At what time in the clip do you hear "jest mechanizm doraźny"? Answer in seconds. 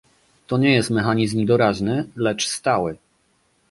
0.73-2.07